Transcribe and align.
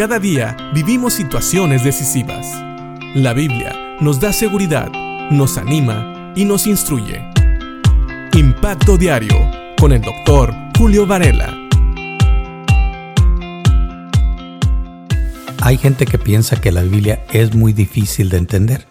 Cada 0.00 0.18
día 0.18 0.56
vivimos 0.72 1.12
situaciones 1.12 1.84
decisivas. 1.84 2.46
La 3.14 3.34
Biblia 3.34 3.98
nos 4.00 4.18
da 4.18 4.32
seguridad, 4.32 4.90
nos 5.30 5.58
anima 5.58 6.32
y 6.34 6.46
nos 6.46 6.66
instruye. 6.66 7.22
Impacto 8.32 8.96
Diario 8.96 9.36
con 9.78 9.92
el 9.92 10.00
doctor 10.00 10.54
Julio 10.78 11.06
Varela. 11.06 11.54
Hay 15.60 15.76
gente 15.76 16.06
que 16.06 16.16
piensa 16.16 16.58
que 16.58 16.72
la 16.72 16.80
Biblia 16.80 17.22
es 17.30 17.54
muy 17.54 17.74
difícil 17.74 18.30
de 18.30 18.38
entender. 18.38 18.88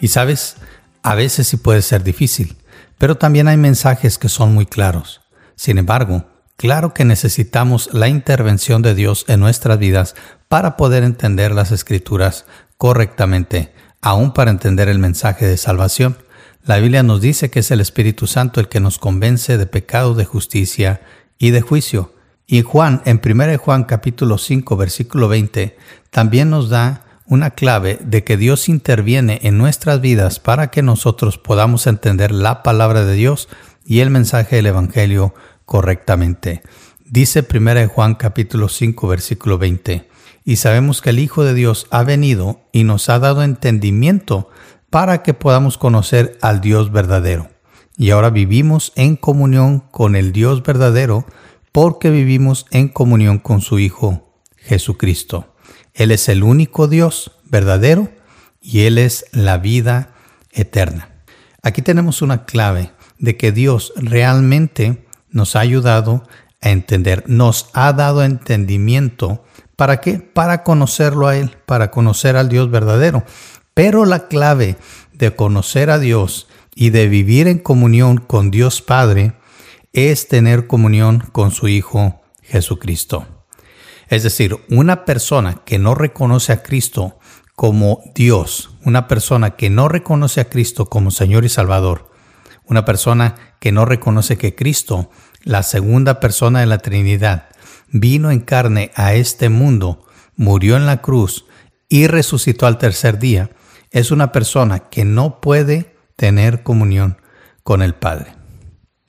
Y 0.00 0.06
sabes, 0.06 0.58
a 1.02 1.16
veces 1.16 1.48
sí 1.48 1.56
puede 1.56 1.82
ser 1.82 2.04
difícil, 2.04 2.56
pero 2.98 3.16
también 3.16 3.48
hay 3.48 3.56
mensajes 3.56 4.16
que 4.16 4.28
son 4.28 4.54
muy 4.54 4.66
claros. 4.66 5.22
Sin 5.56 5.78
embargo, 5.78 6.24
claro 6.56 6.94
que 6.94 7.04
necesitamos 7.04 7.92
la 7.92 8.06
intervención 8.06 8.80
de 8.80 8.94
Dios 8.94 9.24
en 9.26 9.40
nuestras 9.40 9.80
vidas 9.80 10.14
para 10.52 10.76
poder 10.76 11.02
entender 11.02 11.52
las 11.52 11.72
escrituras 11.72 12.44
correctamente, 12.76 13.72
aún 14.02 14.34
para 14.34 14.50
entender 14.50 14.90
el 14.90 14.98
mensaje 14.98 15.46
de 15.46 15.56
salvación. 15.56 16.18
La 16.62 16.76
Biblia 16.76 17.02
nos 17.02 17.22
dice 17.22 17.50
que 17.50 17.60
es 17.60 17.70
el 17.70 17.80
Espíritu 17.80 18.26
Santo 18.26 18.60
el 18.60 18.68
que 18.68 18.78
nos 18.78 18.98
convence 18.98 19.56
de 19.56 19.64
pecado, 19.64 20.12
de 20.12 20.26
justicia 20.26 21.00
y 21.38 21.52
de 21.52 21.62
juicio. 21.62 22.12
Y 22.46 22.60
Juan, 22.60 23.00
en 23.06 23.18
1 23.24 23.56
Juan 23.56 23.84
capítulo 23.84 24.36
5, 24.36 24.76
versículo 24.76 25.26
20, 25.26 25.74
también 26.10 26.50
nos 26.50 26.68
da 26.68 27.06
una 27.24 27.52
clave 27.52 27.98
de 28.02 28.22
que 28.22 28.36
Dios 28.36 28.68
interviene 28.68 29.40
en 29.44 29.56
nuestras 29.56 30.02
vidas 30.02 30.38
para 30.38 30.70
que 30.70 30.82
nosotros 30.82 31.38
podamos 31.38 31.86
entender 31.86 32.30
la 32.30 32.62
palabra 32.62 33.06
de 33.06 33.14
Dios 33.14 33.48
y 33.86 34.00
el 34.00 34.10
mensaje 34.10 34.56
del 34.56 34.66
Evangelio 34.66 35.34
correctamente. 35.64 36.60
Dice 37.06 37.42
1 37.50 37.88
Juan 37.88 38.16
capítulo 38.16 38.68
5, 38.68 39.08
versículo 39.08 39.56
20, 39.56 40.11
y 40.44 40.56
sabemos 40.56 41.00
que 41.00 41.10
el 41.10 41.18
Hijo 41.18 41.44
de 41.44 41.54
Dios 41.54 41.86
ha 41.90 42.02
venido 42.02 42.60
y 42.72 42.84
nos 42.84 43.08
ha 43.08 43.18
dado 43.18 43.42
entendimiento 43.42 44.48
para 44.90 45.22
que 45.22 45.34
podamos 45.34 45.78
conocer 45.78 46.38
al 46.42 46.60
Dios 46.60 46.92
verdadero. 46.92 47.48
Y 47.96 48.10
ahora 48.10 48.30
vivimos 48.30 48.92
en 48.96 49.16
comunión 49.16 49.80
con 49.80 50.16
el 50.16 50.32
Dios 50.32 50.62
verdadero 50.62 51.26
porque 51.70 52.10
vivimos 52.10 52.66
en 52.70 52.88
comunión 52.88 53.38
con 53.38 53.60
su 53.60 53.78
Hijo 53.78 54.32
Jesucristo. 54.56 55.54
Él 55.94 56.10
es 56.10 56.28
el 56.28 56.42
único 56.42 56.88
Dios 56.88 57.32
verdadero 57.44 58.10
y 58.60 58.82
Él 58.82 58.98
es 58.98 59.26
la 59.32 59.58
vida 59.58 60.14
eterna. 60.50 61.10
Aquí 61.62 61.82
tenemos 61.82 62.22
una 62.22 62.44
clave 62.44 62.92
de 63.18 63.36
que 63.36 63.52
Dios 63.52 63.92
realmente 63.96 65.06
nos 65.30 65.54
ha 65.54 65.60
ayudado 65.60 66.26
a 66.60 66.70
entender, 66.70 67.24
nos 67.26 67.70
ha 67.72 67.92
dado 67.92 68.24
entendimiento 68.24 69.44
¿Para 69.82 70.00
qué? 70.00 70.20
Para 70.20 70.62
conocerlo 70.62 71.26
a 71.26 71.36
Él, 71.36 71.56
para 71.66 71.90
conocer 71.90 72.36
al 72.36 72.48
Dios 72.48 72.70
verdadero. 72.70 73.24
Pero 73.74 74.04
la 74.04 74.28
clave 74.28 74.76
de 75.12 75.34
conocer 75.34 75.90
a 75.90 75.98
Dios 75.98 76.46
y 76.72 76.90
de 76.90 77.08
vivir 77.08 77.48
en 77.48 77.58
comunión 77.58 78.18
con 78.18 78.52
Dios 78.52 78.80
Padre 78.80 79.32
es 79.92 80.28
tener 80.28 80.68
comunión 80.68 81.24
con 81.32 81.50
su 81.50 81.66
Hijo 81.66 82.22
Jesucristo. 82.42 83.26
Es 84.06 84.22
decir, 84.22 84.56
una 84.70 85.04
persona 85.04 85.62
que 85.64 85.80
no 85.80 85.96
reconoce 85.96 86.52
a 86.52 86.62
Cristo 86.62 87.18
como 87.56 88.04
Dios, 88.14 88.70
una 88.84 89.08
persona 89.08 89.56
que 89.56 89.68
no 89.68 89.88
reconoce 89.88 90.42
a 90.42 90.48
Cristo 90.48 90.86
como 90.86 91.10
Señor 91.10 91.44
y 91.44 91.48
Salvador, 91.48 92.08
una 92.66 92.84
persona 92.84 93.34
que 93.58 93.72
no 93.72 93.84
reconoce 93.84 94.38
que 94.38 94.54
Cristo, 94.54 95.10
la 95.42 95.64
segunda 95.64 96.20
persona 96.20 96.60
de 96.60 96.66
la 96.66 96.78
Trinidad, 96.78 97.48
vino 97.92 98.30
en 98.30 98.40
carne 98.40 98.90
a 98.96 99.14
este 99.14 99.48
mundo, 99.48 100.04
murió 100.34 100.76
en 100.76 100.86
la 100.86 101.02
cruz 101.02 101.44
y 101.88 102.06
resucitó 102.06 102.66
al 102.66 102.78
tercer 102.78 103.18
día, 103.18 103.50
es 103.90 104.10
una 104.10 104.32
persona 104.32 104.88
que 104.88 105.04
no 105.04 105.40
puede 105.40 105.94
tener 106.16 106.62
comunión 106.62 107.18
con 107.62 107.82
el 107.82 107.94
Padre. 107.94 108.34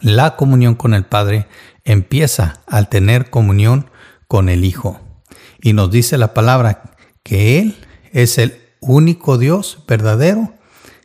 La 0.00 0.36
comunión 0.36 0.74
con 0.74 0.92
el 0.92 1.04
Padre 1.04 1.46
empieza 1.84 2.62
al 2.66 2.88
tener 2.88 3.30
comunión 3.30 3.90
con 4.26 4.48
el 4.48 4.64
Hijo. 4.64 5.00
Y 5.62 5.72
nos 5.72 5.90
dice 5.90 6.18
la 6.18 6.34
palabra 6.34 6.82
que 7.22 7.60
Él 7.60 7.76
es 8.12 8.38
el 8.38 8.60
único 8.80 9.38
Dios 9.38 9.84
verdadero 9.86 10.52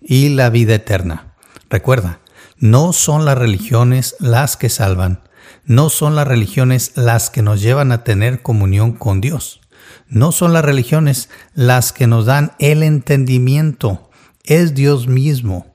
y 0.00 0.28
la 0.28 0.50
vida 0.50 0.74
eterna. 0.74 1.34
Recuerda, 1.70 2.20
no 2.58 2.92
son 2.92 3.24
las 3.24 3.36
religiones 3.36 4.14
las 4.20 4.56
que 4.56 4.68
salvan, 4.68 5.22
no 5.64 5.88
son 5.88 6.14
las 6.14 6.26
religiones 6.26 6.92
las 6.94 7.30
que 7.30 7.42
nos 7.42 7.60
llevan 7.60 7.92
a 7.92 8.04
tener 8.04 8.42
comunión 8.42 8.92
con 8.92 9.20
Dios. 9.20 9.60
No 10.08 10.32
son 10.32 10.52
las 10.52 10.64
religiones 10.64 11.28
las 11.54 11.92
que 11.92 12.06
nos 12.06 12.26
dan 12.26 12.52
el 12.58 12.82
entendimiento. 12.82 14.10
Es 14.44 14.74
Dios 14.74 15.06
mismo. 15.06 15.74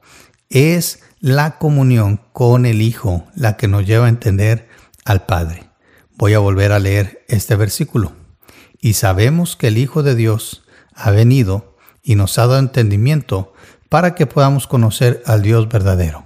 Es 0.50 1.02
la 1.20 1.58
comunión 1.58 2.22
con 2.34 2.66
el 2.66 2.82
Hijo 2.82 3.26
la 3.36 3.58
que 3.58 3.68
nos 3.68 3.86
lleva 3.86 4.06
a 4.06 4.10
entender 4.10 4.70
al 5.06 5.26
Padre. 5.26 5.70
Voy 6.18 6.34
a 6.34 6.40
volver 6.40 6.72
a 6.72 6.80
leer 6.80 7.26
este 7.28 7.56
versículo. 7.56 8.14
Y 8.80 8.94
sabemos 8.94 9.56
que 9.56 9.68
el 9.68 9.78
Hijo 9.78 10.04
de 10.04 10.16
Dios 10.16 10.64
ha 10.94 11.12
venido 11.12 11.78
y 12.04 12.16
nos 12.16 12.38
ha 12.38 12.48
dado 12.48 12.60
entendimiento 12.60 13.54
para 13.90 14.16
que 14.16 14.28
podamos 14.28 14.68
conocer 14.68 15.24
al 15.26 15.42
Dios 15.42 15.68
verdadero. 15.68 16.26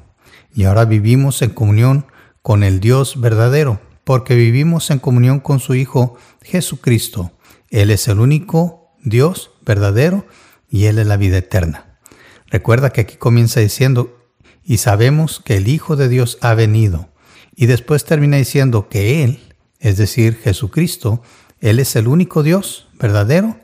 Y 0.53 0.65
ahora 0.65 0.85
vivimos 0.85 1.41
en 1.41 1.51
comunión 1.51 2.05
con 2.43 2.61
el 2.61 2.79
Dios 2.79 3.19
verdadero, 3.19 3.81
porque 4.03 4.35
vivimos 4.35 4.91
en 4.91 4.99
comunión 4.99 5.39
con 5.39 5.59
su 5.59 5.73
Hijo 5.73 6.17
Jesucristo. 6.43 7.31
Él 7.69 7.89
es 7.89 8.07
el 8.07 8.19
único 8.19 8.91
Dios 9.01 9.51
verdadero 9.65 10.27
y 10.69 10.85
Él 10.85 10.99
es 10.99 11.07
la 11.07 11.17
vida 11.17 11.37
eterna. 11.37 11.97
Recuerda 12.47 12.91
que 12.91 13.01
aquí 13.01 13.15
comienza 13.15 13.61
diciendo, 13.61 14.19
y 14.63 14.77
sabemos 14.77 15.41
que 15.43 15.57
el 15.57 15.67
Hijo 15.69 15.95
de 15.95 16.09
Dios 16.09 16.37
ha 16.41 16.53
venido. 16.53 17.09
Y 17.55 17.65
después 17.65 18.05
termina 18.05 18.37
diciendo 18.37 18.89
que 18.89 19.23
Él, 19.23 19.55
es 19.79 19.97
decir, 19.97 20.37
Jesucristo, 20.37 21.23
Él 21.61 21.79
es 21.79 21.95
el 21.95 22.07
único 22.07 22.43
Dios 22.43 22.89
verdadero 22.99 23.57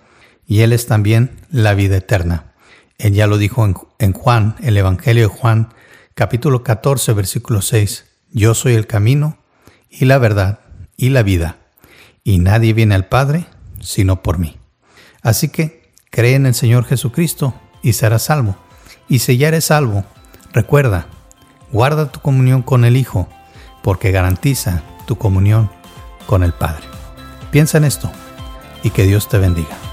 y 0.47 0.62
Él 0.62 0.73
es 0.73 0.88
también 0.88 1.41
la 1.51 1.73
vida 1.73 1.97
eterna. 1.97 2.53
Él 2.97 3.13
ya 3.13 3.28
lo 3.28 3.38
dijo 3.38 3.66
en, 4.00 4.13
Juan, 4.13 4.56
el 4.62 4.78
Evangelio 4.78 5.23
de 5.23 5.35
Juan, 5.35 5.73
capítulo 6.16 6.63
14, 6.63 7.13
versículo 7.13 7.62
6. 7.62 8.09
Yo 8.31 8.53
soy 8.53 8.73
el 8.73 8.88
camino 8.88 9.38
y 9.90 10.06
la 10.06 10.17
verdad 10.17 10.59
y 10.97 11.09
la 11.09 11.23
vida, 11.23 11.57
y 12.23 12.38
nadie 12.38 12.73
viene 12.73 12.95
al 12.95 13.07
Padre 13.07 13.45
sino 13.81 14.22
por 14.22 14.38
mí. 14.38 14.57
Así 15.22 15.50
que 15.50 15.91
cree 16.12 16.35
en 16.35 16.45
el 16.45 16.53
Señor 16.53 16.85
Jesucristo 16.85 17.53
y 17.81 17.94
serás 17.94 18.23
salvo. 18.23 18.56
Y 19.07 19.19
si 19.19 19.38
ya 19.38 19.47
eres 19.47 19.66
salvo, 19.66 20.03
recuerda, 20.53 21.07
guarda 21.72 22.12
tu 22.12 22.19
comunión 22.19 22.62
con 22.62 22.85
el 22.85 22.97
Hijo, 22.97 23.28
porque 23.81 24.12
garantiza 24.12 24.84
tu 25.07 25.18
comunión 25.18 25.72
con 26.28 26.44
el 26.44 26.53
Padre. 26.53 26.84
Piensa 27.51 27.78
en 27.78 27.85
esto 27.85 28.12
y 28.84 28.91
que 28.91 29.06
Dios 29.06 29.28
te 29.29 29.38
bendiga. 29.38 29.88